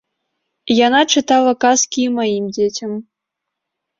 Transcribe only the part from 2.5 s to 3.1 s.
дзецям.